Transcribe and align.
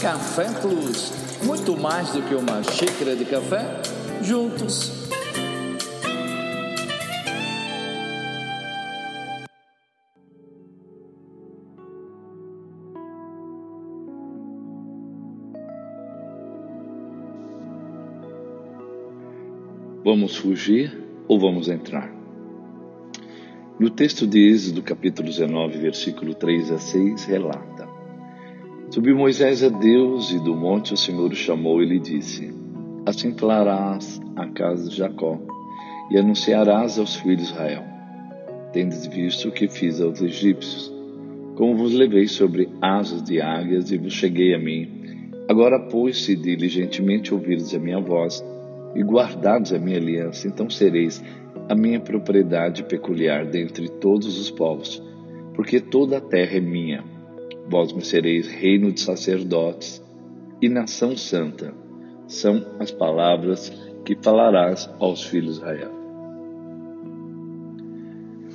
Café 0.00 0.48
Plus. 0.60 1.12
Muito 1.44 1.76
mais 1.76 2.10
do 2.10 2.22
que 2.22 2.34
uma 2.34 2.62
xícara 2.62 3.14
de 3.14 3.24
café, 3.24 3.80
juntos. 4.20 5.01
Vamos 20.04 20.34
fugir 20.34 20.92
ou 21.28 21.38
vamos 21.38 21.68
entrar? 21.68 22.12
No 23.78 23.88
texto 23.88 24.26
de 24.26 24.50
Êxodo, 24.50 24.82
capítulo 24.82 25.28
19, 25.28 25.78
versículo 25.78 26.34
3 26.34 26.72
a 26.72 26.78
6, 26.78 27.24
relata: 27.26 27.88
Subiu 28.90 29.16
Moisés 29.16 29.62
a 29.62 29.68
Deus 29.68 30.32
e 30.32 30.40
do 30.40 30.56
monte 30.56 30.92
o 30.92 30.96
Senhor 30.96 31.30
o 31.30 31.36
chamou 31.36 31.80
e 31.80 31.86
lhe 31.86 32.00
disse: 32.00 32.52
Assim 33.06 33.32
falarás 33.38 34.20
à 34.34 34.48
casa 34.48 34.90
de 34.90 34.96
Jacó 34.96 35.40
e 36.10 36.18
anunciarás 36.18 36.98
aos 36.98 37.14
filhos 37.14 37.46
de 37.46 37.52
Israel: 37.52 37.84
Tendes 38.72 39.06
visto 39.06 39.50
o 39.50 39.52
que 39.52 39.68
fiz 39.68 40.00
aos 40.00 40.20
egípcios, 40.20 40.92
como 41.54 41.76
vos 41.76 41.92
levei 41.92 42.26
sobre 42.26 42.68
asas 42.80 43.22
de 43.22 43.40
águias 43.40 43.92
e 43.92 43.98
vos 43.98 44.12
cheguei 44.12 44.52
a 44.52 44.58
mim. 44.58 45.30
Agora, 45.48 45.78
pois, 45.78 46.24
se 46.24 46.34
diligentemente 46.34 47.32
ouvirdes 47.32 47.72
a 47.72 47.78
minha 47.78 48.00
voz 48.00 48.44
e 48.94 49.02
guardardes 49.02 49.72
a 49.72 49.78
minha 49.78 49.96
aliança, 49.98 50.46
então 50.46 50.68
sereis 50.68 51.22
a 51.68 51.74
minha 51.74 52.00
propriedade 52.00 52.84
peculiar 52.84 53.46
dentre 53.46 53.88
todos 53.88 54.38
os 54.38 54.50
povos, 54.50 55.02
porque 55.54 55.80
toda 55.80 56.18
a 56.18 56.20
terra 56.20 56.56
é 56.56 56.60
minha 56.60 57.12
Vós 57.68 57.92
me 57.92 58.02
sereis 58.02 58.48
reino 58.48 58.92
de 58.92 59.00
sacerdotes 59.00 60.02
e 60.60 60.68
nação 60.68 61.16
santa. 61.16 61.72
São 62.26 62.64
as 62.78 62.90
palavras 62.90 63.70
que 64.04 64.16
falarás 64.20 64.90
aos 64.98 65.22
filhos 65.22 65.54
de 65.54 65.60
Israel. 65.60 65.90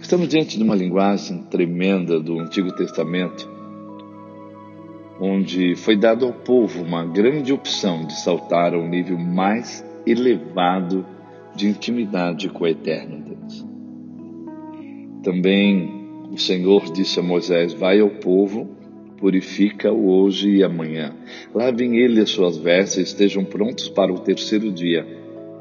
Estamos 0.02 0.28
diante 0.28 0.58
de 0.58 0.64
uma 0.64 0.76
linguagem 0.76 1.44
tremenda 1.44 2.20
do 2.20 2.40
Antigo 2.40 2.72
Testamento, 2.76 3.50
onde 5.20 5.76
foi 5.76 5.96
dado 5.96 6.26
ao 6.26 6.34
povo 6.34 6.84
uma 6.84 7.06
grande 7.06 7.52
opção 7.52 8.06
de 8.06 8.14
saltar 8.22 8.74
ao 8.74 8.88
nível 8.88 9.18
mais 9.18 9.84
elevado 10.10 11.06
de 11.56 11.68
intimidade 11.68 12.50
com 12.50 12.64
o 12.64 12.68
eterno 12.68 13.24
Deus. 13.24 13.66
Também 15.24 16.28
o 16.32 16.38
Senhor 16.38 16.92
disse 16.92 17.20
a 17.20 17.24
Moisés: 17.24 17.74
Vai 17.74 18.00
ao 18.00 18.10
povo 18.10 18.78
purifica-o 19.18 20.10
hoje 20.10 20.58
e 20.58 20.64
amanhã. 20.64 21.14
Lavem 21.54 21.98
ele 21.98 22.22
as 22.22 22.30
suas 22.30 22.58
vestes 22.58 23.10
estejam 23.10 23.44
prontos 23.44 23.90
para 23.90 24.14
o 24.14 24.20
terceiro 24.20 24.72
dia, 24.72 25.06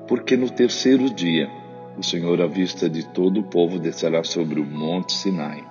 porque 0.07 0.37
no 0.37 0.51
terceiro 0.51 1.11
dia 1.11 1.51
o 1.99 2.03
Senhor, 2.03 2.41
à 2.43 2.47
vista 2.47 2.91
de 2.91 3.07
todo 3.09 3.41
o 3.41 3.45
povo, 3.45 3.79
descerá 3.79 4.23
sobre 4.23 4.61
o 4.61 4.65
monte 4.65 5.15
Sinai. 5.15 5.65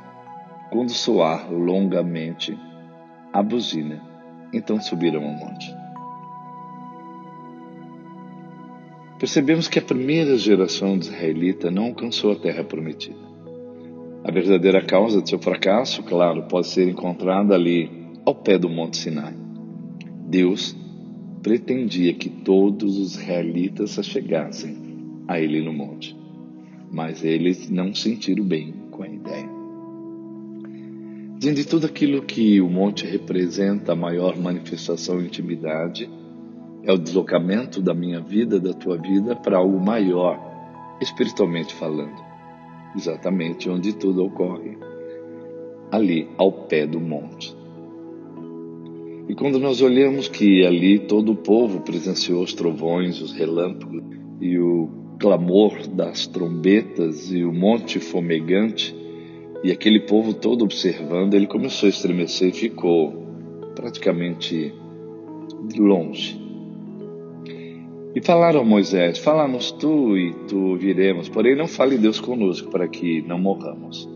Quando 0.71 0.89
soar 0.89 1.51
longamente 1.51 2.57
a 3.31 3.43
buzina, 3.43 4.01
então 4.51 4.81
subirão 4.81 5.23
ao 5.23 5.31
monte. 5.31 5.84
Percebemos 9.19 9.69
que 9.69 9.79
a 9.79 9.81
primeira 9.81 10.37
geração 10.37 10.97
de 10.97 11.07
israelita 11.07 11.71
não 11.71 11.85
alcançou 11.85 12.33
a 12.33 12.35
terra 12.35 12.63
prometida. 12.63 13.15
A 14.25 14.31
verdadeira 14.31 14.83
causa 14.83 15.21
de 15.21 15.29
seu 15.29 15.39
fracasso, 15.39 16.03
claro, 16.03 16.43
pode 16.43 16.67
ser 16.67 16.89
encontrada 16.89 17.55
ali 17.55 17.89
ao 18.25 18.35
pé 18.35 18.57
do 18.57 18.67
Monte 18.67 18.97
Sinai. 18.97 19.33
Deus 20.27 20.75
pretendia 21.41 22.13
que 22.13 22.27
todos 22.27 22.97
os 22.97 23.15
israelitas 23.15 23.91
se 23.91 24.03
chegassem 24.03 24.75
a 25.27 25.39
ele 25.39 25.61
no 25.61 25.71
monte, 25.71 26.15
mas 26.91 27.23
eles 27.23 27.69
não 27.69 27.93
sentiram 27.93 28.43
bem 28.43 28.73
com 28.91 29.03
a 29.03 29.07
ideia. 29.07 29.49
Diante 31.37 31.61
de 31.61 31.67
tudo 31.67 31.85
aquilo 31.85 32.23
que 32.23 32.59
o 32.59 32.69
monte 32.69 33.05
representa, 33.05 33.93
a 33.93 33.95
maior 33.95 34.35
manifestação 34.37 35.19
de 35.19 35.27
intimidade 35.27 36.09
é 36.85 36.93
o 36.93 36.97
deslocamento 36.97 37.81
da 37.81 37.93
minha 37.93 38.19
vida, 38.21 38.59
da 38.59 38.73
tua 38.73 38.97
vida, 38.97 39.35
para 39.35 39.57
algo 39.57 39.79
maior, 39.79 40.39
espiritualmente 41.01 41.73
falando 41.73 42.35
exatamente 42.95 43.69
onde 43.69 43.93
tudo 43.93 44.23
ocorre, 44.23 44.77
ali 45.91 46.27
ao 46.37 46.51
pé 46.51 46.87
do 46.87 46.99
monte. 46.99 47.55
E 49.27 49.35
quando 49.35 49.59
nós 49.59 49.81
olhamos 49.81 50.27
que 50.27 50.65
ali 50.65 50.99
todo 50.99 51.31
o 51.31 51.35
povo 51.35 51.81
presenciou 51.81 52.43
os 52.43 52.53
trovões, 52.53 53.21
os 53.21 53.33
relâmpagos 53.33 54.03
e 54.39 54.57
o 54.57 54.89
clamor 55.19 55.87
das 55.87 56.27
trombetas 56.27 57.31
e 57.31 57.43
o 57.43 57.51
monte 57.51 57.99
fumegante, 57.99 58.95
e 59.63 59.71
aquele 59.71 60.01
povo 60.01 60.33
todo 60.33 60.63
observando, 60.63 61.33
ele 61.33 61.47
começou 61.47 61.87
a 61.87 61.89
estremecer 61.89 62.49
e 62.49 62.53
ficou 62.53 63.13
praticamente 63.73 64.71
longe. 65.75 66.44
E 68.15 68.21
falaram 68.21 68.61
a 68.61 68.63
Moisés: 68.63 69.19
Fala-nos 69.19 69.71
tu 69.71 70.17
e 70.17 70.33
tu 70.47 70.77
viremos, 70.77 71.27
porém 71.27 71.55
não 71.55 71.67
fale 71.67 71.97
Deus 71.97 72.19
conosco 72.19 72.71
para 72.71 72.87
que 72.87 73.21
não 73.23 73.37
morramos. 73.37 74.09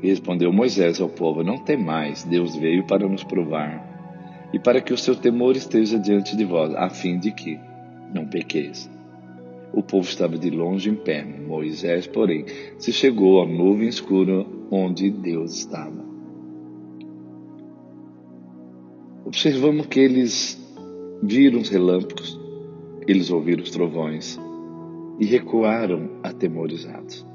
E 0.00 0.08
respondeu 0.08 0.52
Moisés 0.52 1.00
ao 1.00 1.08
povo: 1.08 1.42
Não 1.42 1.58
temais, 1.58 2.22
Deus 2.22 2.54
veio 2.54 2.86
para 2.86 3.08
nos 3.08 3.24
provar 3.24 3.90
e 4.52 4.58
para 4.58 4.80
que 4.80 4.92
o 4.92 4.98
seu 4.98 5.14
temor 5.14 5.56
esteja 5.56 5.98
diante 5.98 6.36
de 6.36 6.44
vós, 6.44 6.74
a 6.74 6.88
fim 6.88 7.18
de 7.18 7.30
que 7.32 7.58
não 8.14 8.26
pequeis. 8.26 8.90
O 9.72 9.82
povo 9.82 10.08
estava 10.08 10.36
de 10.36 10.50
longe 10.50 10.90
em 10.90 10.96
pé, 10.96 11.24
Moisés, 11.24 12.06
porém, 12.06 12.44
se 12.78 12.92
chegou 12.92 13.40
à 13.40 13.46
nuvem 13.46 13.88
escura 13.88 14.44
onde 14.70 15.10
Deus 15.10 15.54
estava. 15.56 16.10
Observamos 19.24 19.86
que 19.86 20.00
eles 20.00 20.60
viram 21.22 21.60
os 21.60 21.68
relâmpagos, 21.68 22.39
eles 23.06 23.30
ouviram 23.30 23.62
os 23.62 23.70
trovões 23.70 24.38
e 25.18 25.24
recuaram 25.24 26.10
atemorizados. 26.22 27.26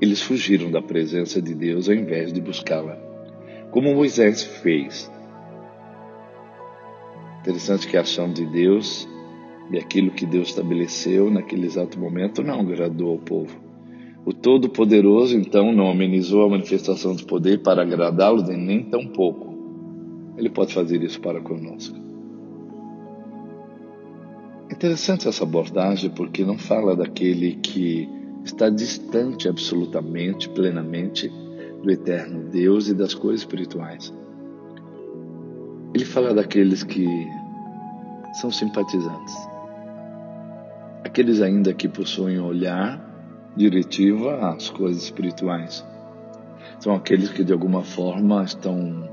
Eles 0.00 0.22
fugiram 0.22 0.70
da 0.70 0.82
presença 0.82 1.40
de 1.40 1.54
Deus 1.54 1.88
ao 1.88 1.94
invés 1.94 2.32
de 2.32 2.40
buscá-la, 2.40 2.96
como 3.70 3.94
Moisés 3.94 4.42
fez. 4.42 5.10
Interessante 7.40 7.86
que 7.86 7.96
a 7.96 8.02
ação 8.02 8.32
de 8.32 8.44
Deus 8.46 9.08
e 9.70 9.78
aquilo 9.78 10.10
que 10.10 10.26
Deus 10.26 10.48
estabeleceu 10.48 11.30
naquele 11.30 11.66
exato 11.66 11.98
momento 11.98 12.42
não 12.42 12.60
agradou 12.60 13.10
ao 13.10 13.18
povo. 13.18 13.68
O 14.24 14.32
Todo-Poderoso, 14.32 15.36
então, 15.36 15.72
não 15.72 15.90
amenizou 15.90 16.44
a 16.44 16.50
manifestação 16.50 17.14
do 17.14 17.24
poder 17.24 17.62
para 17.62 17.82
agradá-lo 17.82 18.42
nem 18.42 18.82
tão 18.82 19.06
pouco. 19.06 19.56
Ele 20.36 20.50
pode 20.50 20.74
fazer 20.74 21.02
isso 21.02 21.20
para 21.20 21.40
conosco. 21.40 22.07
Interessante 24.78 25.26
essa 25.26 25.42
abordagem 25.42 26.08
porque 26.08 26.44
não 26.44 26.56
fala 26.56 26.94
daquele 26.94 27.56
que 27.56 28.08
está 28.44 28.70
distante 28.70 29.48
absolutamente, 29.48 30.48
plenamente 30.50 31.28
do 31.82 31.90
eterno 31.90 32.48
Deus 32.48 32.86
e 32.86 32.94
das 32.94 33.12
coisas 33.12 33.40
espirituais. 33.40 34.14
Ele 35.92 36.04
fala 36.04 36.32
daqueles 36.32 36.84
que 36.84 37.08
são 38.34 38.52
simpatizantes, 38.52 39.34
aqueles 41.02 41.42
ainda 41.42 41.74
que 41.74 41.88
possuem 41.88 42.38
olhar 42.38 43.04
diretivo 43.56 44.28
às 44.28 44.70
coisas 44.70 45.02
espirituais. 45.02 45.84
São 46.78 46.94
aqueles 46.94 47.30
que 47.30 47.42
de 47.42 47.52
alguma 47.52 47.82
forma 47.82 48.44
estão 48.44 49.10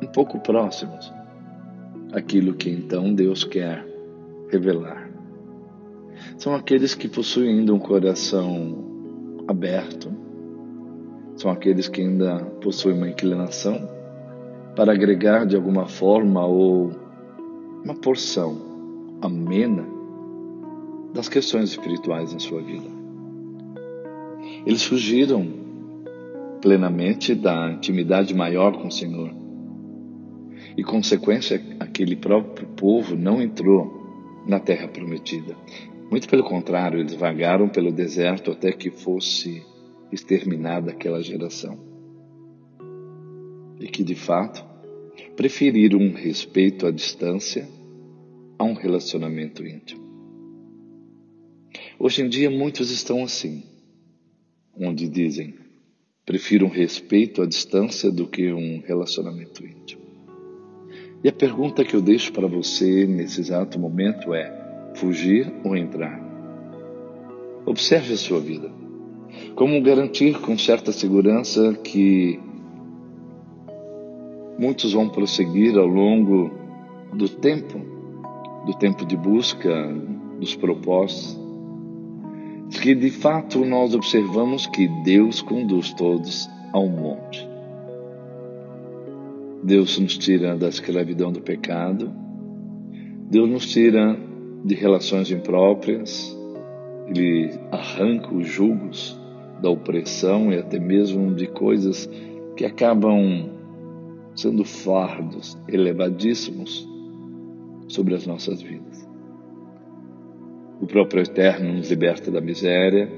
um 0.00 0.06
pouco 0.06 0.38
próximos 0.38 1.12
àquilo 2.12 2.54
que 2.54 2.70
então 2.70 3.12
Deus 3.12 3.42
quer 3.42 3.90
revelar. 4.52 5.10
São 6.36 6.54
aqueles 6.54 6.94
que 6.94 7.08
possuem 7.08 7.60
ainda 7.60 7.72
um 7.72 7.78
coração 7.78 9.40
aberto, 9.48 10.12
são 11.36 11.50
aqueles 11.50 11.88
que 11.88 12.02
ainda 12.02 12.38
possuem 12.60 12.96
uma 12.96 13.08
inclinação 13.08 13.88
para 14.76 14.92
agregar 14.92 15.46
de 15.46 15.56
alguma 15.56 15.86
forma 15.86 16.44
ou 16.44 16.90
uma 17.82 17.94
porção 17.94 19.18
amena 19.22 19.84
das 21.14 21.28
questões 21.28 21.70
espirituais 21.70 22.32
em 22.32 22.38
sua 22.38 22.60
vida. 22.60 22.88
Eles 24.66 24.84
fugiram 24.84 25.46
plenamente 26.60 27.34
da 27.34 27.72
intimidade 27.72 28.34
maior 28.34 28.72
com 28.80 28.88
o 28.88 28.92
Senhor. 28.92 29.30
E 30.76 30.84
consequência, 30.84 31.60
aquele 31.80 32.14
próprio 32.14 32.68
povo 32.68 33.16
não 33.16 33.42
entrou 33.42 34.01
na 34.46 34.58
terra 34.58 34.88
prometida. 34.88 35.56
Muito 36.10 36.28
pelo 36.28 36.44
contrário, 36.44 37.00
eles 37.00 37.14
vagaram 37.14 37.68
pelo 37.68 37.90
deserto 37.90 38.50
até 38.50 38.72
que 38.72 38.90
fosse 38.90 39.64
exterminada 40.12 40.90
aquela 40.90 41.22
geração. 41.22 41.78
E 43.80 43.86
que, 43.88 44.04
de 44.04 44.14
fato, 44.14 44.64
preferiram 45.36 45.98
um 45.98 46.12
respeito 46.12 46.86
à 46.86 46.90
distância 46.90 47.68
a 48.58 48.64
um 48.64 48.74
relacionamento 48.74 49.66
íntimo. 49.66 50.02
Hoje 51.98 52.22
em 52.22 52.28
dia, 52.28 52.50
muitos 52.50 52.90
estão 52.90 53.24
assim, 53.24 53.62
onde 54.76 55.08
dizem: 55.08 55.54
prefiro 56.26 56.66
um 56.66 56.70
respeito 56.70 57.42
à 57.42 57.46
distância 57.46 58.10
do 58.10 58.26
que 58.26 58.52
um 58.52 58.80
relacionamento 58.80 59.64
íntimo. 59.66 60.01
E 61.24 61.28
a 61.28 61.32
pergunta 61.32 61.84
que 61.84 61.94
eu 61.94 62.00
deixo 62.00 62.32
para 62.32 62.48
você 62.48 63.06
nesse 63.06 63.40
exato 63.40 63.78
momento 63.78 64.34
é: 64.34 64.92
fugir 64.96 65.52
ou 65.62 65.76
entrar. 65.76 66.20
Observe 67.64 68.14
a 68.14 68.16
sua 68.16 68.40
vida. 68.40 68.70
Como 69.54 69.80
garantir 69.80 70.40
com 70.40 70.58
certa 70.58 70.90
segurança 70.90 71.74
que 71.74 72.40
muitos 74.58 74.92
vão 74.92 75.08
prosseguir 75.08 75.78
ao 75.78 75.86
longo 75.86 76.50
do 77.14 77.28
tempo, 77.28 77.80
do 78.66 78.74
tempo 78.74 79.06
de 79.06 79.16
busca, 79.16 79.92
dos 80.40 80.56
propósitos, 80.56 81.38
que 82.80 82.94
de 82.94 83.10
fato 83.10 83.64
nós 83.64 83.94
observamos 83.94 84.66
que 84.66 84.88
Deus 85.04 85.40
conduz 85.40 85.92
todos 85.92 86.50
a 86.72 86.80
um 86.80 86.88
monte. 86.88 87.51
Deus 89.62 89.98
nos 89.98 90.18
tira 90.18 90.56
da 90.56 90.68
escravidão 90.68 91.30
do 91.30 91.40
pecado, 91.40 92.12
Deus 93.30 93.48
nos 93.48 93.66
tira 93.66 94.18
de 94.64 94.74
relações 94.74 95.30
impróprias, 95.30 96.36
ele 97.06 97.50
arranca 97.70 98.34
os 98.34 98.46
julgos 98.46 99.18
da 99.60 99.70
opressão 99.70 100.52
e 100.52 100.58
até 100.58 100.80
mesmo 100.80 101.32
de 101.34 101.46
coisas 101.46 102.08
que 102.56 102.64
acabam 102.64 103.50
sendo 104.34 104.64
fardos 104.64 105.56
elevadíssimos 105.68 106.88
sobre 107.86 108.14
as 108.14 108.26
nossas 108.26 108.60
vidas. 108.60 109.08
O 110.80 110.86
próprio 110.86 111.22
Eterno 111.22 111.74
nos 111.74 111.88
liberta 111.88 112.30
da 112.30 112.40
miséria, 112.40 113.08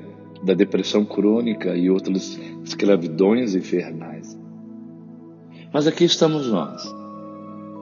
da 0.44 0.52
depressão 0.52 1.04
crônica 1.04 1.74
e 1.74 1.88
outras 1.88 2.38
escravidões 2.62 3.54
infernais. 3.54 4.43
Mas 5.74 5.86
aqui 5.86 6.04
estamos 6.04 6.50
nós, 6.50 6.94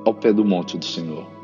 ao 0.05 0.15
pé 0.15 0.33
do 0.33 0.45
monte 0.45 0.77
do 0.77 0.85
Senhor 0.85 1.43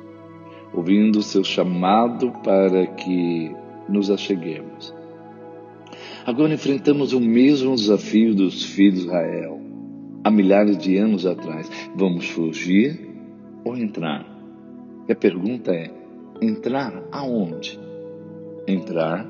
ouvindo 0.73 1.19
o 1.19 1.23
seu 1.23 1.43
chamado 1.43 2.31
para 2.45 2.87
que 2.87 3.55
nos 3.89 4.11
acheguemos. 4.11 4.95
Agora 6.27 6.53
enfrentamos 6.53 7.13
o 7.13 7.21
mesmo 7.21 7.75
desafio 7.75 8.35
dos 8.35 8.63
filhos 8.63 9.01
de 9.01 9.07
Israel, 9.07 9.61
há 10.23 10.31
milhares 10.31 10.77
de 10.77 10.97
anos 10.99 11.25
atrás. 11.25 11.71
Vamos 11.97 12.29
fugir 12.29 13.09
ou 13.65 13.77
entrar? 13.77 14.27
E 15.09 15.13
a 15.13 15.17
pergunta 15.17 15.73
é: 15.73 15.91
entrar 16.43 17.03
aonde? 17.11 17.81
Entrar 18.67 19.27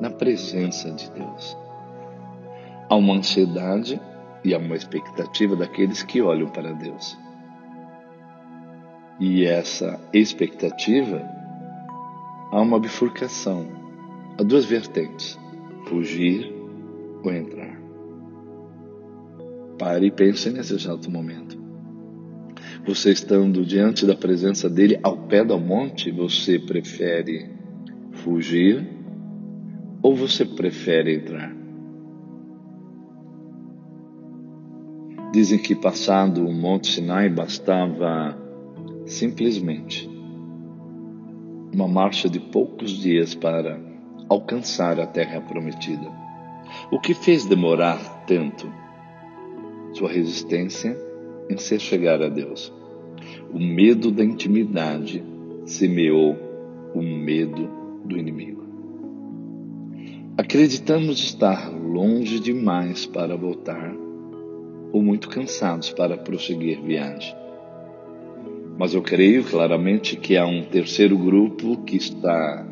na 0.00 0.10
presença 0.10 0.90
de 0.90 1.10
Deus. 1.10 1.56
Há 2.90 2.94
uma 2.94 3.14
ansiedade 3.14 3.98
e 4.44 4.54
há 4.54 4.58
uma 4.58 4.76
expectativa 4.76 5.56
daqueles 5.56 6.02
que 6.02 6.20
olham 6.20 6.48
para 6.48 6.72
Deus. 6.72 7.18
E 9.20 9.44
essa 9.44 9.98
expectativa, 10.12 11.22
há 12.52 12.60
uma 12.60 12.78
bifurcação, 12.78 13.66
há 14.38 14.42
duas 14.42 14.64
vertentes: 14.64 15.38
fugir 15.86 16.52
ou 17.24 17.32
entrar. 17.32 17.76
Pare 19.78 20.06
e 20.06 20.10
pense 20.10 20.50
nesse 20.50 20.74
exato 20.74 21.10
momento. 21.10 21.58
Você 22.86 23.10
estando 23.10 23.64
diante 23.64 24.06
da 24.06 24.14
presença 24.14 24.68
dele 24.70 24.98
ao 25.02 25.16
pé 25.16 25.44
do 25.44 25.58
monte, 25.58 26.10
você 26.10 26.58
prefere 26.58 27.50
fugir 28.12 28.86
ou 30.02 30.14
você 30.14 30.44
prefere 30.44 31.16
entrar? 31.16 31.67
Dizem 35.38 35.60
que 35.60 35.72
passado 35.72 36.44
o 36.44 36.52
Monte 36.52 36.94
Sinai 36.94 37.28
bastava 37.28 38.36
simplesmente 39.06 40.10
uma 41.72 41.86
marcha 41.86 42.28
de 42.28 42.40
poucos 42.40 42.90
dias 42.90 43.36
para 43.36 43.80
alcançar 44.28 44.98
a 44.98 45.06
terra 45.06 45.40
prometida. 45.40 46.10
O 46.90 46.98
que 46.98 47.14
fez 47.14 47.46
demorar 47.46 48.00
tanto? 48.26 48.68
Sua 49.92 50.08
resistência 50.08 50.98
em 51.48 51.56
se 51.56 51.78
chegar 51.78 52.20
a 52.20 52.28
Deus. 52.28 52.74
O 53.54 53.60
medo 53.60 54.10
da 54.10 54.24
intimidade 54.24 55.22
semeou 55.64 56.36
o 56.96 57.00
medo 57.00 57.70
do 58.04 58.18
inimigo. 58.18 58.64
Acreditamos 60.36 61.20
estar 61.20 61.70
longe 61.70 62.40
demais 62.40 63.06
para 63.06 63.36
voltar 63.36 64.07
ou 64.92 65.02
muito 65.02 65.28
cansados 65.28 65.90
para 65.90 66.16
prosseguir 66.16 66.80
viagem. 66.82 67.34
Mas 68.78 68.94
eu 68.94 69.02
creio 69.02 69.44
claramente 69.44 70.16
que 70.16 70.36
há 70.36 70.46
um 70.46 70.62
terceiro 70.62 71.18
grupo 71.18 71.78
que 71.84 71.96
está 71.96 72.64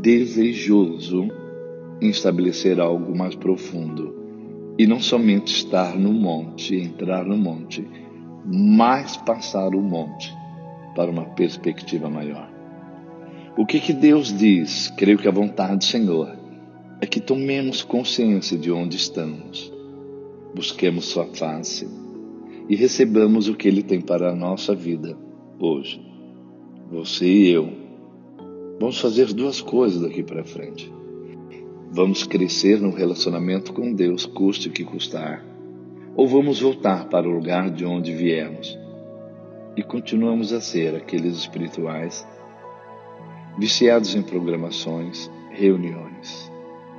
desejoso 0.00 1.28
em 2.00 2.10
estabelecer 2.10 2.80
algo 2.80 3.16
mais 3.16 3.34
profundo. 3.34 4.20
E 4.78 4.86
não 4.86 5.00
somente 5.00 5.54
estar 5.54 5.96
no 5.96 6.12
monte, 6.12 6.76
entrar 6.76 7.24
no 7.24 7.36
monte, 7.36 7.86
mas 8.44 9.16
passar 9.16 9.74
o 9.74 9.80
monte 9.80 10.32
para 10.94 11.10
uma 11.10 11.26
perspectiva 11.26 12.08
maior. 12.08 12.50
O 13.56 13.66
que, 13.66 13.80
que 13.80 13.92
Deus 13.92 14.36
diz? 14.36 14.92
Creio 14.96 15.18
que 15.18 15.28
a 15.28 15.32
vontade 15.32 15.76
do 15.76 15.84
Senhor 15.84 16.36
é 17.00 17.06
que 17.06 17.20
tomemos 17.20 17.82
consciência 17.82 18.56
de 18.56 18.70
onde 18.70 18.96
estamos, 18.96 19.71
busquemos 20.54 21.06
Sua 21.06 21.26
face 21.26 21.88
e 22.68 22.76
recebamos 22.76 23.48
o 23.48 23.54
que 23.54 23.68
Ele 23.68 23.82
tem 23.82 24.00
para 24.00 24.30
a 24.30 24.36
nossa 24.36 24.74
vida 24.74 25.16
hoje, 25.58 26.00
você 26.90 27.26
e 27.26 27.50
eu, 27.50 27.70
vamos 28.78 29.00
fazer 29.00 29.32
duas 29.32 29.60
coisas 29.60 30.02
daqui 30.02 30.22
para 30.22 30.44
frente. 30.44 30.92
Vamos 31.90 32.24
crescer 32.24 32.80
no 32.80 32.90
relacionamento 32.90 33.72
com 33.72 33.92
Deus, 33.92 34.24
custe 34.24 34.68
o 34.68 34.72
que 34.72 34.84
custar, 34.84 35.44
ou 36.16 36.26
vamos 36.26 36.60
voltar 36.60 37.08
para 37.08 37.28
o 37.28 37.32
lugar 37.32 37.70
de 37.70 37.84
onde 37.84 38.12
viemos 38.12 38.78
e 39.76 39.82
continuamos 39.82 40.52
a 40.52 40.60
ser 40.60 40.94
aqueles 40.94 41.36
espirituais 41.36 42.26
viciados 43.58 44.14
em 44.14 44.22
programações, 44.22 45.30
reuniões, 45.50 46.50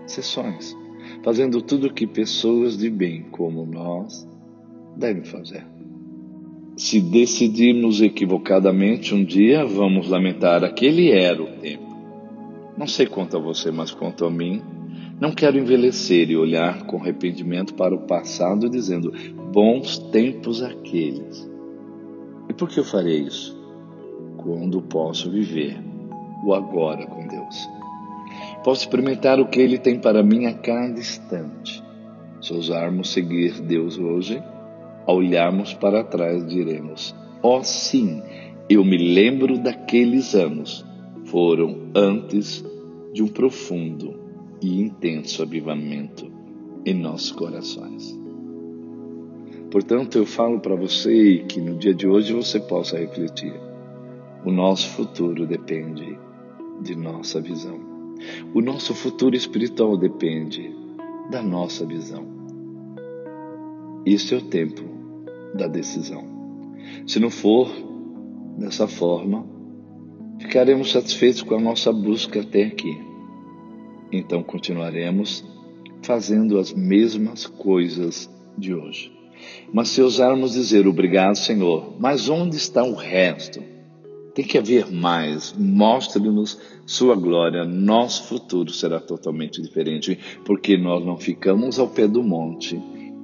sessões, 0.06 0.75
fazendo 1.24 1.62
tudo 1.62 1.88
o 1.88 1.94
que 1.94 2.08
pessoas 2.08 2.78
de 2.78 2.90
bem 2.90 3.24
como 3.32 3.66
nós 3.66 4.28
devem 4.96 5.24
fazer. 5.24 5.66
Se 6.76 7.00
decidirmos 7.00 8.02
equivocadamente 8.02 9.14
um 9.14 9.24
dia, 9.24 9.66
vamos 9.66 10.10
lamentar 10.10 10.64
aquele 10.64 11.12
era 11.12 11.42
o 11.42 11.48
tempo. 11.60 11.84
Não 12.76 12.88
sei 12.88 13.06
quanto 13.06 13.38
a 13.38 13.40
você, 13.40 13.72
mas 13.72 13.92
quanto 13.92 14.26
a 14.26 14.32
mim, 14.32 14.62
não 15.20 15.32
quero 15.32 15.58
envelhecer 15.58 16.30
e 16.32 16.36
olhar 16.36 16.86
com 16.86 16.98
arrependimento 16.98 17.76
para 17.76 17.94
o 17.94 18.08
passado 18.08 18.70
dizendo 18.70 19.14
bons 19.52 19.98
tempos 19.98 20.64
aqueles. 20.64 21.50
E 22.50 22.54
por 22.54 22.68
que 22.68 22.80
eu 22.80 22.84
farei 22.84 23.22
isso? 23.22 23.58
Quando 24.38 24.82
posso 24.82 25.30
viver 25.30 25.80
o 26.44 26.54
agora 26.54 27.06
com 27.06 27.28
Deus. 27.28 27.70
Posso 28.63 28.82
experimentar 28.82 29.39
o 29.39 29.48
que 29.48 29.60
Ele 29.60 29.77
tem 29.77 30.00
para 30.00 30.24
mim 30.24 30.46
a 30.46 30.53
cada 30.53 30.98
instante. 30.98 31.84
Se 32.41 32.53
ousarmos 32.53 33.12
seguir 33.12 33.60
Deus 33.62 33.98
hoje, 33.98 34.41
ao 35.05 35.17
olharmos 35.17 35.74
para 35.74 36.03
trás, 36.03 36.48
diremos: 36.48 37.13
oh, 37.41 37.62
sim, 37.63 38.22
eu 38.70 38.84
me 38.86 38.98
lembro 38.98 39.58
daqueles 39.58 40.34
anos. 40.34 40.86
Foram 41.25 41.89
antes 41.96 42.63
de 43.12 43.24
um 43.24 43.27
profundo 43.27 44.20
e 44.62 44.82
intenso 44.82 45.41
avivamento 45.41 46.32
em 46.86 46.93
nossos 46.93 47.32
corações. 47.32 48.17
Portanto, 49.72 50.17
eu 50.17 50.25
falo 50.25 50.60
para 50.60 50.75
você 50.75 51.39
que 51.50 51.60
no 51.60 51.75
dia 51.77 51.93
de 51.93 52.08
hoje 52.08 52.34
você 52.34 52.60
possa 52.60 52.98
refletir. 52.98 53.53
O 54.46 54.51
nosso 54.51 54.88
futuro 54.89 55.48
depende 55.48 56.17
de 56.82 56.96
nossa 56.96 57.41
visão. 57.41 57.93
O 58.53 58.62
nosso 58.62 58.94
futuro 58.94 59.36
espiritual 59.36 59.98
depende 59.98 60.74
da 61.30 61.42
nossa 61.42 61.86
visão. 61.86 62.25
Este 64.06 64.34
é 64.34 64.38
o 64.38 64.42
tempo 64.42 64.84
da 65.56 65.68
decisão. 65.68 66.24
Se 67.08 67.20
não 67.20 67.30
for 67.30 67.70
dessa 68.58 68.88
forma, 68.88 69.46
ficaremos 70.39 70.92
satisfeitos 70.92 71.42
com 71.42 71.56
a 71.56 71.60
nossa 71.60 71.92
busca 71.92 72.42
até 72.42 72.63
aqui. 72.63 72.98
então 74.12 74.44
continuaremos 74.44 75.44
fazendo 76.03 76.60
as 76.60 76.74
mesmas 76.74 77.48
coisas 77.48 78.30
de 78.58 78.74
hoje. 78.74 79.12
Mas 79.72 79.89
se 79.89 80.01
ousarmos 80.01 80.53
dizer 80.53 80.88
obrigado, 80.88 81.36
Senhor, 81.36 81.96
mas 82.00 82.30
onde 82.30 82.58
está 82.58 82.84
o 82.84 82.94
resto? 82.94 83.73
Tem 84.34 84.44
que 84.46 84.58
haver 84.58 84.92
mais. 84.92 85.54
Mostre-nos 85.58 86.60
Sua 86.86 87.16
glória. 87.16 87.63
Nosso 87.63 88.24
futuro 88.24 88.72
será 88.72 89.00
totalmente 89.00 89.62
diferente, 89.62 90.18
porque 90.44 90.75
nós 90.75 91.06
não 91.06 91.18
ficamos 91.18 91.80
ao 91.80 91.88
pé 91.88 92.08
do 92.08 92.24
monte 92.24 92.82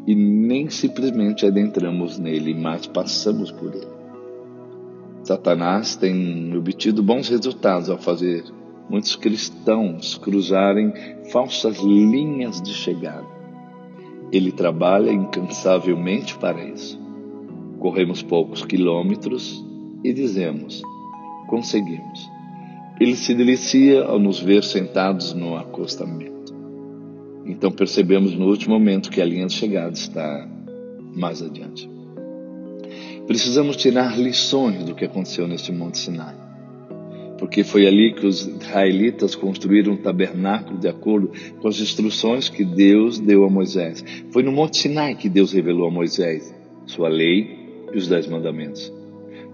e 0.08 0.16
nem 0.16 0.70
simplesmente 0.70 1.46
adentramos 1.46 2.18
nele, 2.18 2.54
mas 2.54 2.88
passamos 2.88 3.52
por 3.52 3.74
ele. 3.74 3.88
Satanás 5.24 5.96
tem 5.96 6.56
obtido 6.56 7.04
bons 7.04 7.28
resultados 7.28 7.90
ao 7.90 7.98
fazer 7.98 8.44
muitos 8.90 9.16
cristãos 9.16 10.18
cruzarem 10.18 10.92
falsas 11.32 11.78
linhas 11.78 12.62
de 12.62 12.74
chegada. 12.74 13.28
Ele 14.32 14.52
trabalha 14.52 15.12
incansavelmente 15.12 16.38
para 16.38 16.64
isso. 16.64 17.00
Corremos 17.80 18.24
poucos 18.24 18.64
quilômetros 18.66 19.64
e 20.04 20.12
dizemos: 20.14 20.82
conseguimos. 21.50 22.30
Ele 23.00 23.16
se 23.16 23.34
delicia 23.34 24.04
ao 24.04 24.20
nos 24.20 24.40
ver 24.40 24.64
sentados 24.64 25.34
no 25.34 25.58
acostamento. 25.58 26.54
Então 27.46 27.72
percebemos 27.72 28.36
no 28.36 28.46
último 28.46 28.76
momento 28.76 29.10
que 29.10 29.20
a 29.20 29.26
linha 29.26 29.48
de 29.48 29.54
chegada 29.54 29.94
está 29.94 30.48
mais 31.16 31.42
adiante. 31.42 31.90
Precisamos 33.26 33.76
tirar 33.76 34.18
lições 34.20 34.84
do 34.84 34.94
que 34.94 35.06
aconteceu 35.06 35.48
neste 35.48 35.72
Monte 35.72 35.98
Sinai 35.98 36.36
porque 37.40 37.64
foi 37.64 37.88
ali 37.88 38.14
que 38.14 38.28
os 38.28 38.46
israelitas 38.46 39.34
construíram 39.34 39.94
um 39.94 39.98
tabernáculo 39.98 40.78
de 40.78 40.90
acordo 40.90 41.32
com 41.62 41.70
as 41.70 41.80
instruções 41.80 42.50
que 42.50 42.66
Deus 42.66 43.18
deu 43.18 43.46
a 43.46 43.50
Moisés. 43.50 44.04
Foi 44.30 44.44
no 44.44 44.52
Monte 44.52 44.78
Sinai 44.78 45.16
que 45.16 45.30
Deus 45.30 45.54
revelou 45.54 45.88
a 45.88 45.92
Moisés 45.92 46.54
sua 46.86 47.08
lei 47.08 47.86
e 47.94 47.98
os 47.98 48.10
dez 48.10 48.28
mandamentos. 48.28 48.99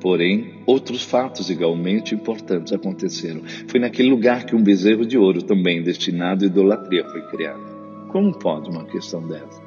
Porém, 0.05 0.61
outros 0.67 1.01
fatos 1.01 1.49
igualmente 1.49 2.13
importantes 2.13 2.71
aconteceram. 2.71 3.41
Foi 3.67 3.79
naquele 3.79 4.07
lugar 4.07 4.45
que 4.45 4.55
um 4.55 4.61
bezerro 4.61 5.03
de 5.03 5.17
ouro, 5.17 5.41
também 5.41 5.81
destinado 5.81 6.43
à 6.43 6.47
idolatria, 6.47 7.03
foi 7.09 7.23
criado. 7.23 8.07
Como 8.09 8.31
pode 8.37 8.69
uma 8.69 8.85
questão 8.85 9.27
dessa? 9.27 9.59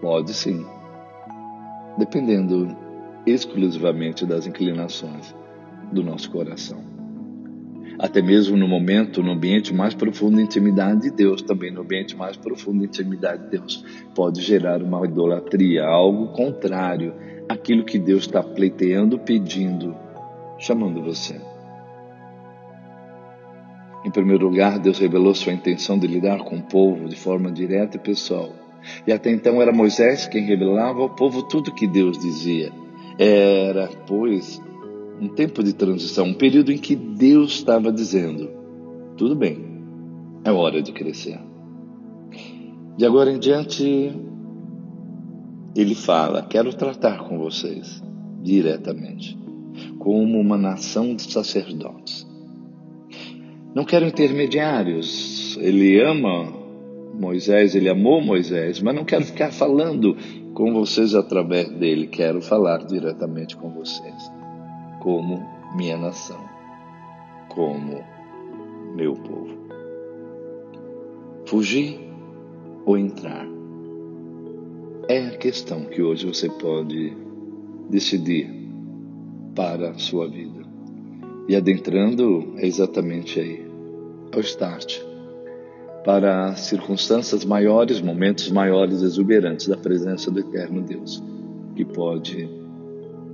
Pode 0.00 0.32
sim, 0.32 0.64
dependendo 1.98 2.68
exclusivamente 3.26 4.24
das 4.24 4.46
inclinações 4.46 5.34
do 5.90 6.04
nosso 6.04 6.30
coração 6.30 6.94
até 7.98 8.20
mesmo 8.20 8.58
no 8.58 8.68
momento, 8.68 9.22
no 9.22 9.32
ambiente 9.32 9.72
mais 9.72 9.94
profundo 9.94 10.36
de 10.36 10.42
intimidade 10.42 11.00
de 11.02 11.10
Deus, 11.10 11.40
também 11.40 11.70
no 11.70 11.80
ambiente 11.80 12.14
mais 12.14 12.36
profundo 12.36 12.80
de 12.80 12.84
intimidade 12.84 13.44
de 13.44 13.58
Deus, 13.58 13.82
pode 14.14 14.42
gerar 14.42 14.82
uma 14.82 15.02
idolatria, 15.06 15.86
algo 15.86 16.28
contrário 16.28 17.14
àquilo 17.48 17.84
que 17.84 17.98
Deus 17.98 18.22
está 18.22 18.42
pleiteando, 18.42 19.18
pedindo, 19.18 19.94
chamando 20.58 21.02
você. 21.02 21.40
Em 24.04 24.10
primeiro 24.10 24.48
lugar, 24.48 24.78
Deus 24.78 24.98
revelou 24.98 25.34
sua 25.34 25.52
intenção 25.52 25.98
de 25.98 26.06
lidar 26.06 26.38
com 26.44 26.56
o 26.56 26.62
povo 26.62 27.08
de 27.08 27.16
forma 27.16 27.50
direta 27.50 27.96
e 27.96 28.00
pessoal. 28.00 28.50
E 29.06 29.12
até 29.12 29.32
então 29.32 29.60
era 29.60 29.72
Moisés 29.72 30.26
quem 30.26 30.44
revelava 30.44 31.00
ao 31.00 31.10
povo 31.10 31.42
tudo 31.42 31.74
que 31.74 31.88
Deus 31.88 32.18
dizia. 32.18 32.72
Era, 33.18 33.88
pois, 34.06 34.62
um 35.20 35.28
tempo 35.28 35.62
de 35.62 35.72
transição, 35.72 36.26
um 36.26 36.34
período 36.34 36.70
em 36.70 36.78
que 36.78 36.94
Deus 36.94 37.52
estava 37.52 37.90
dizendo: 37.90 38.48
tudo 39.16 39.34
bem, 39.34 39.58
é 40.44 40.52
hora 40.52 40.82
de 40.82 40.92
crescer. 40.92 41.40
De 42.96 43.04
agora 43.04 43.30
em 43.30 43.38
diante, 43.38 44.14
ele 45.80 45.94
fala: 45.94 46.42
quero 46.42 46.72
tratar 46.74 47.24
com 47.24 47.38
vocês 47.38 48.02
diretamente, 48.42 49.38
como 49.98 50.40
uma 50.40 50.56
nação 50.56 51.14
de 51.14 51.30
sacerdotes. 51.30 52.26
Não 53.74 53.84
quero 53.84 54.06
intermediários. 54.06 55.56
Ele 55.60 56.00
ama 56.00 56.52
Moisés, 57.18 57.74
ele 57.74 57.88
amou 57.88 58.20
Moisés, 58.20 58.80
mas 58.80 58.94
não 58.94 59.04
quero 59.04 59.24
ficar 59.24 59.52
falando 59.52 60.16
com 60.54 60.72
vocês 60.72 61.14
através 61.14 61.68
dele, 61.68 62.06
quero 62.06 62.40
falar 62.40 62.78
diretamente 62.86 63.56
com 63.56 63.70
vocês 63.70 64.36
como 65.00 65.46
minha 65.76 65.96
nação, 65.96 66.40
como 67.48 68.02
meu 68.96 69.14
povo. 69.14 69.54
Fugir 71.46 72.00
ou 72.84 72.98
entrar? 72.98 73.55
É 75.08 75.24
a 75.28 75.36
questão 75.36 75.84
que 75.84 76.02
hoje 76.02 76.26
você 76.26 76.48
pode 76.48 77.16
decidir 77.88 78.50
para 79.54 79.90
a 79.90 79.98
sua 79.98 80.28
vida. 80.28 80.66
E 81.48 81.54
adentrando 81.54 82.54
é 82.56 82.66
exatamente 82.66 83.38
aí, 83.38 83.64
ao 84.34 84.40
start, 84.40 85.00
para 86.04 86.56
circunstâncias 86.56 87.44
maiores, 87.44 88.00
momentos 88.00 88.50
maiores, 88.50 89.00
exuberantes 89.00 89.68
da 89.68 89.76
presença 89.76 90.28
do 90.28 90.40
Eterno 90.40 90.82
Deus, 90.82 91.22
que 91.76 91.84
pode 91.84 92.48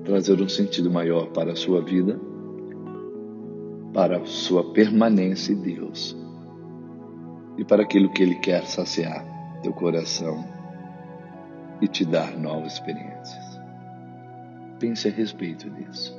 trazer 0.05 0.43
um 0.43 0.49
sentido 0.51 0.91
maior 0.91 1.29
para 1.29 1.53
a 1.53 1.57
sua 1.57 1.81
vida, 1.81 2.21
para 3.95 4.19
a 4.19 4.27
sua 4.27 4.75
permanência 4.75 5.55
em 5.55 5.63
Deus 5.63 6.15
e 7.57 7.65
para 7.65 7.83
aquilo 7.83 8.13
que 8.13 8.23
Ele 8.23 8.35
quer 8.35 8.67
saciar 8.67 9.25
teu 9.63 9.73
coração 9.73 10.62
e 11.83 11.89
te 11.89 12.05
dar 12.07 12.39
novas 12.39 12.75
experiências. 12.75 13.61
Pense 14.79 15.09
a 15.09 15.11
respeito 15.11 15.69
disso. 15.69 16.17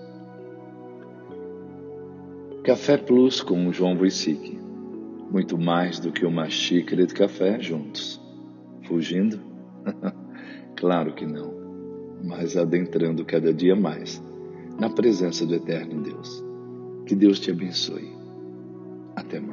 Café 2.64 2.98
Plus 2.98 3.42
com 3.42 3.74
João 3.74 3.98
Voicic. 3.98 4.60
Muito 5.32 5.58
mais 5.58 6.00
do 6.00 6.12
que 6.12 6.26
uma 6.26 6.48
xícara 6.50 7.08
de 7.08 7.14
café 7.16 7.60
juntos. 7.60 8.22
Fugindo? 8.84 9.40
claro 10.78 11.14
que 11.16 11.26
não 11.26 11.64
mas 12.24 12.56
adentrando 12.56 13.26
cada 13.26 13.54
dia 13.54 13.76
mais 13.76 14.24
na 14.80 14.90
presença 14.90 15.46
do 15.46 15.54
Eterno 15.54 16.02
Deus. 16.02 16.44
Que 17.06 17.16
Deus 17.16 17.40
te 17.40 17.52
abençoe. 17.52 18.12
Até 19.16 19.40
mais. 19.40 19.53